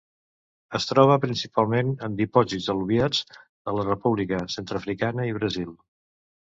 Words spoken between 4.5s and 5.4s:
Centreafricana